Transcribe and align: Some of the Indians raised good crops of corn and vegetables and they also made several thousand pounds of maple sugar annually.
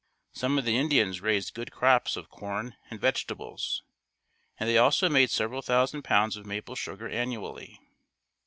Some 0.31 0.57
of 0.57 0.65
the 0.65 0.77
Indians 0.77 1.21
raised 1.21 1.53
good 1.53 1.71
crops 1.71 2.17
of 2.17 2.27
corn 2.31 2.75
and 2.89 2.99
vegetables 2.99 3.83
and 4.59 4.67
they 4.67 4.75
also 4.79 5.09
made 5.09 5.29
several 5.29 5.61
thousand 5.61 6.01
pounds 6.01 6.35
of 6.35 6.47
maple 6.47 6.73
sugar 6.75 7.07
annually. 7.07 7.79